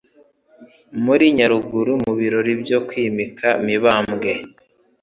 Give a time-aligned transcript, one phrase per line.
[1.03, 4.31] muri Nyaruguru, mu birori byo kwimika Mibambwe